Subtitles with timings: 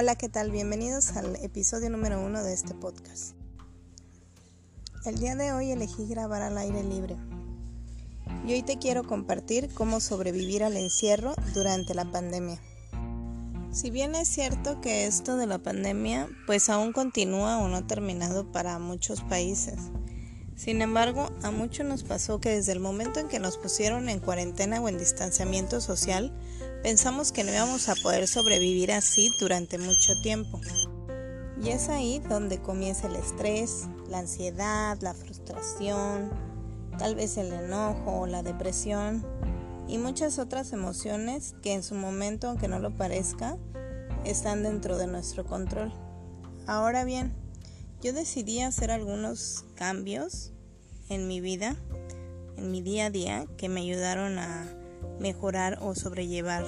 [0.00, 0.50] Hola, ¿qué tal?
[0.50, 3.34] Bienvenidos al episodio número uno de este podcast.
[5.04, 7.18] El día de hoy elegí grabar al aire libre.
[8.46, 12.58] Y hoy te quiero compartir cómo sobrevivir al encierro durante la pandemia.
[13.72, 18.50] Si bien es cierto que esto de la pandemia pues aún continúa o no terminado
[18.50, 19.90] para muchos países.
[20.60, 24.20] Sin embargo, a muchos nos pasó que desde el momento en que nos pusieron en
[24.20, 26.32] cuarentena o en distanciamiento social,
[26.82, 30.58] Pensamos que no íbamos a poder sobrevivir así durante mucho tiempo.
[31.62, 36.30] Y es ahí donde comienza el estrés, la ansiedad, la frustración,
[36.98, 39.26] tal vez el enojo, la depresión
[39.88, 43.58] y muchas otras emociones que en su momento, aunque no lo parezca,
[44.24, 45.92] están dentro de nuestro control.
[46.66, 47.34] Ahora bien,
[48.00, 50.52] yo decidí hacer algunos cambios
[51.10, 51.76] en mi vida,
[52.56, 54.66] en mi día a día, que me ayudaron a
[55.18, 56.64] mejorar o sobrellevar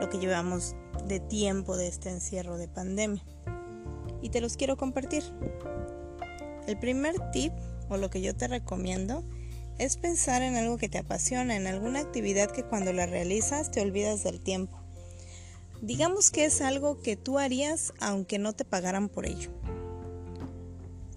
[0.00, 0.74] lo que llevamos
[1.06, 3.22] de tiempo de este encierro de pandemia.
[4.22, 5.24] Y te los quiero compartir.
[6.66, 7.52] El primer tip
[7.88, 9.24] o lo que yo te recomiendo
[9.78, 13.80] es pensar en algo que te apasiona, en alguna actividad que cuando la realizas te
[13.80, 14.78] olvidas del tiempo.
[15.82, 19.50] Digamos que es algo que tú harías aunque no te pagaran por ello.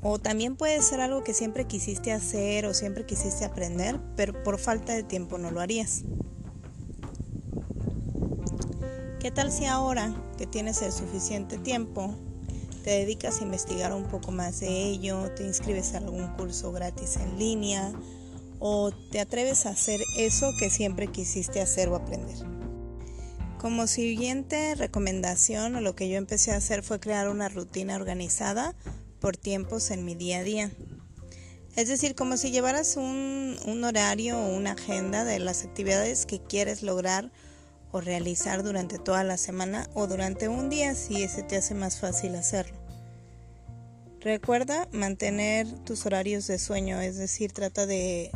[0.06, 4.60] O también puede ser algo que siempre quisiste hacer o siempre quisiste aprender, pero por
[4.60, 6.04] falta de tiempo no lo harías.
[9.22, 12.14] ¿Qué tal si ahora que tienes el suficiente tiempo,
[12.84, 17.16] te dedicas a investigar un poco más de ello, te inscribes a algún curso gratis
[17.16, 17.94] en línea
[18.60, 22.36] o te atreves a hacer eso que siempre quisiste hacer o aprender?
[23.58, 28.76] Como siguiente recomendación lo que yo empecé a hacer fue crear una rutina organizada
[29.24, 30.70] por tiempos en mi día a día.
[31.78, 36.42] Es decir, como si llevaras un, un horario o una agenda de las actividades que
[36.42, 37.32] quieres lograr
[37.94, 42.02] o realizar durante toda la semana o durante un día si ese te hace más
[42.02, 42.76] fácil hacerlo.
[44.20, 48.30] Recuerda mantener tus horarios de sueño, es decir, trata de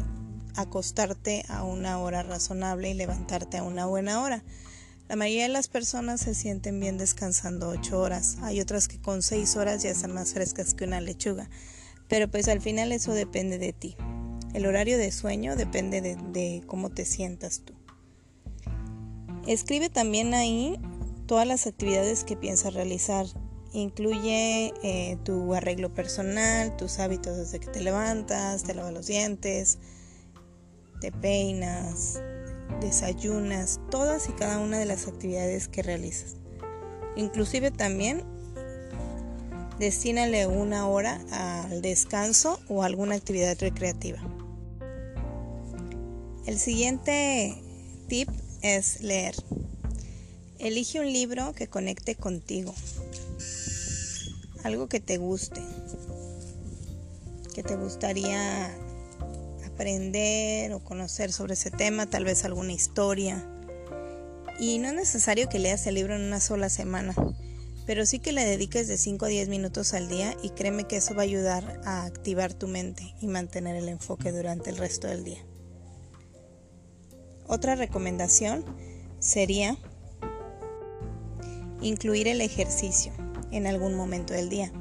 [0.56, 4.42] acostarte a una hora razonable y levantarte a una buena hora.
[5.08, 8.38] La mayoría de las personas se sienten bien descansando 8 horas.
[8.42, 11.50] Hay otras que con 6 horas ya están más frescas que una lechuga.
[12.10, 13.96] Pero pues al final eso depende de ti.
[14.54, 17.74] El horario de sueño depende de, de cómo te sientas tú.
[19.46, 20.78] Escribe también ahí
[21.26, 23.28] todas las actividades que piensas realizar.
[23.72, 29.78] Incluye eh, tu arreglo personal, tus hábitos desde que te levantas, te lavas los dientes,
[31.00, 32.20] te peinas,
[32.80, 36.36] desayunas, todas y cada una de las actividades que realizas.
[37.16, 38.24] Inclusive también
[39.80, 44.20] destínale una hora al descanso o alguna actividad recreativa.
[46.46, 47.62] El siguiente
[48.08, 48.30] tip
[48.62, 49.36] es leer.
[50.60, 52.74] Elige un libro que conecte contigo.
[54.64, 55.62] Algo que te guste.
[57.54, 58.76] Que te gustaría
[59.78, 63.48] aprender o conocer sobre ese tema, tal vez alguna historia.
[64.60, 67.14] Y no es necesario que leas el libro en una sola semana,
[67.86, 70.98] pero sí que le dediques de 5 a 10 minutos al día y créeme que
[70.98, 75.08] eso va a ayudar a activar tu mente y mantener el enfoque durante el resto
[75.08, 75.46] del día.
[77.46, 78.66] Otra recomendación
[79.20, 79.78] sería
[81.84, 83.14] incluir el ejercicio
[83.52, 84.72] en algún momento del día.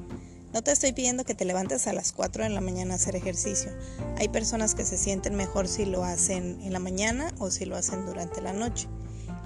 [0.56, 3.14] No te estoy pidiendo que te levantes a las 4 de la mañana a hacer
[3.14, 3.70] ejercicio.
[4.16, 7.76] Hay personas que se sienten mejor si lo hacen en la mañana o si lo
[7.76, 8.88] hacen durante la noche.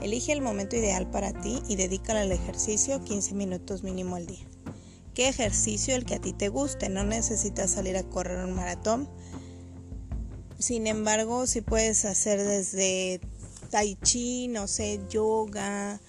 [0.00, 4.46] Elige el momento ideal para ti y dedícale al ejercicio 15 minutos mínimo al día.
[5.12, 6.88] ¿Qué ejercicio el que a ti te guste?
[6.90, 9.10] No necesitas salir a correr un maratón,
[10.60, 13.20] sin embargo, si puedes hacer desde
[13.70, 16.00] tai chi, no sé, yoga,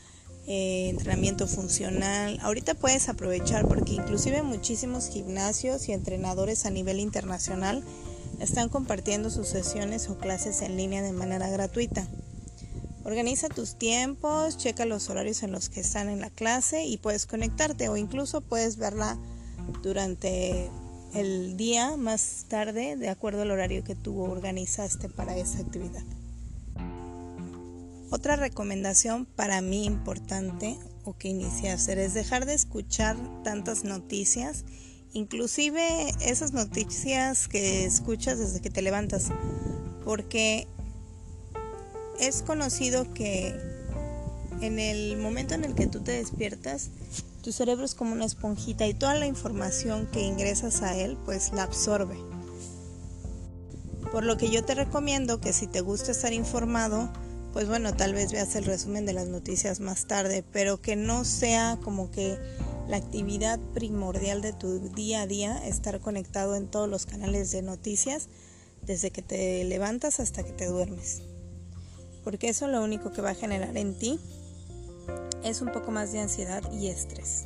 [0.47, 2.39] eh, entrenamiento funcional.
[2.41, 7.83] Ahorita puedes aprovechar porque inclusive muchísimos gimnasios y entrenadores a nivel internacional
[8.39, 12.07] están compartiendo sus sesiones o clases en línea de manera gratuita.
[13.03, 17.25] Organiza tus tiempos, checa los horarios en los que están en la clase y puedes
[17.25, 19.17] conectarte o incluso puedes verla
[19.83, 20.69] durante
[21.13, 26.03] el día más tarde de acuerdo al horario que tú organizaste para esa actividad.
[28.11, 33.85] Otra recomendación para mí importante o que inicié a hacer es dejar de escuchar tantas
[33.85, 34.65] noticias,
[35.13, 35.81] inclusive
[36.19, 39.29] esas noticias que escuchas desde que te levantas,
[40.03, 40.67] porque
[42.19, 43.55] es conocido que
[44.59, 46.89] en el momento en el que tú te despiertas,
[47.41, 51.53] tu cerebro es como una esponjita y toda la información que ingresas a él pues
[51.53, 52.17] la absorbe.
[54.11, 57.09] Por lo que yo te recomiendo que si te gusta estar informado,
[57.53, 61.25] pues bueno, tal vez veas el resumen de las noticias más tarde, pero que no
[61.25, 62.37] sea como que
[62.87, 67.61] la actividad primordial de tu día a día, estar conectado en todos los canales de
[67.61, 68.29] noticias,
[68.81, 71.21] desde que te levantas hasta que te duermes.
[72.23, 74.19] Porque eso lo único que va a generar en ti
[75.43, 77.45] es un poco más de ansiedad y estrés.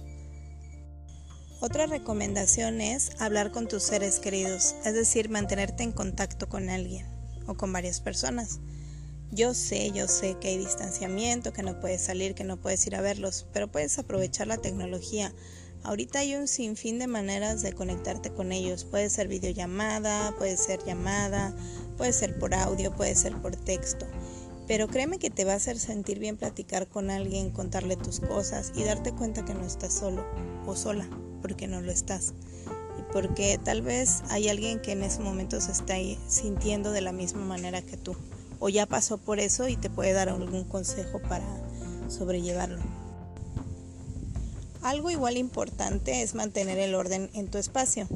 [1.62, 7.08] Otra recomendación es hablar con tus seres queridos, es decir, mantenerte en contacto con alguien
[7.48, 8.60] o con varias personas.
[9.32, 12.96] Yo sé, yo sé que hay distanciamiento, que no puedes salir, que no puedes ir
[12.96, 15.34] a verlos, pero puedes aprovechar la tecnología.
[15.84, 18.86] Ahorita hay un sinfín de maneras de conectarte con ellos.
[18.86, 21.56] Puede ser videollamada, puede ser llamada,
[21.98, 24.08] puede ser por audio, puede ser por texto.
[24.68, 28.72] Pero créeme que te va a hacer sentir bien platicar con alguien, contarle tus cosas
[28.76, 30.26] y darte cuenta que no estás solo
[30.66, 31.08] o sola,
[31.42, 32.34] porque no lo estás.
[32.98, 35.96] Y porque tal vez hay alguien que en ese momento se está
[36.28, 38.16] sintiendo de la misma manera que tú.
[38.60, 41.46] O ya pasó por eso y te puede dar algún consejo para
[42.08, 42.82] sobrellevarlo.
[44.82, 48.08] Algo igual importante es mantener el orden en tu espacio.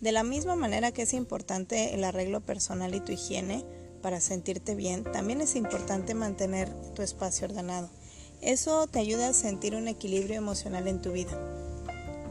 [0.00, 3.64] De la misma manera que es importante el arreglo personal y tu higiene,
[4.02, 7.90] para sentirte bien, también es importante mantener tu espacio ordenado.
[8.40, 11.36] Eso te ayuda a sentir un equilibrio emocional en tu vida.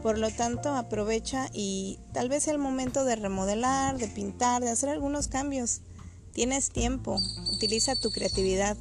[0.02, 4.70] Por lo tanto, aprovecha y tal vez es el momento de remodelar, de pintar, de
[4.70, 5.82] hacer algunos cambios.
[6.38, 7.20] Tienes tiempo,
[7.52, 8.76] utiliza tu creatividad,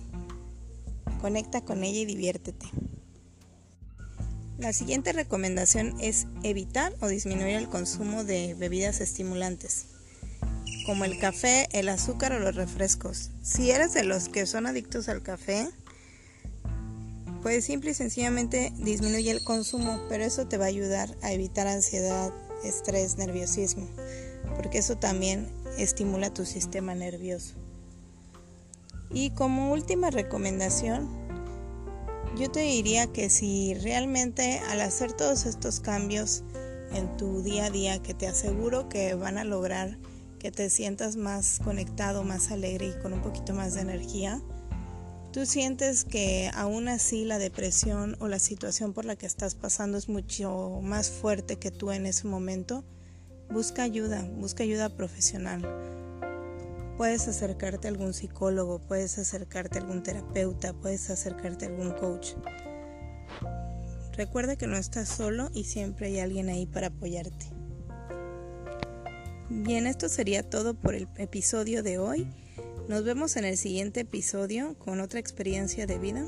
[1.21, 2.67] conecta con ella y diviértete.
[4.59, 9.87] La siguiente recomendación es evitar o disminuir el consumo de bebidas estimulantes
[10.85, 13.31] como el café, el azúcar o los refrescos.
[13.41, 15.67] Si eres de los que son adictos al café,
[17.41, 21.65] pues simple y sencillamente disminuye el consumo, pero eso te va a ayudar a evitar
[21.65, 22.31] ansiedad,
[22.63, 23.87] estrés, nerviosismo,
[24.57, 27.55] porque eso también estimula tu sistema nervioso.
[29.09, 31.07] Y como última recomendación,
[32.37, 36.43] yo te diría que si realmente al hacer todos estos cambios
[36.93, 39.97] en tu día a día, que te aseguro que van a lograr
[40.39, 44.41] que te sientas más conectado, más alegre y con un poquito más de energía,
[45.31, 49.97] tú sientes que aún así la depresión o la situación por la que estás pasando
[49.97, 52.83] es mucho más fuerte que tú en ese momento,
[53.49, 55.61] busca ayuda, busca ayuda profesional.
[56.97, 62.33] Puedes acercarte a algún psicólogo, puedes acercarte a algún terapeuta, puedes acercarte a algún coach.
[64.13, 67.45] Recuerda que no estás solo y siempre hay alguien ahí para apoyarte.
[69.49, 72.27] Bien, esto sería todo por el episodio de hoy.
[72.89, 76.25] Nos vemos en el siguiente episodio con otra experiencia de vida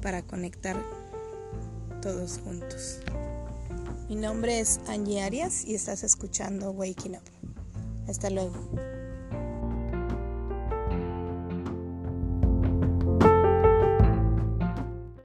[0.00, 0.76] para conectar
[2.00, 3.00] todos juntos.
[4.10, 7.22] Mi nombre es Angie Arias y estás escuchando Waking Up.
[8.08, 8.56] Hasta luego.